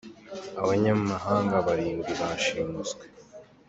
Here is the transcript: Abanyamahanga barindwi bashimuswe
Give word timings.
Abanyamahanga 0.61 1.55
barindwi 1.67 2.11
bashimuswe 2.21 3.03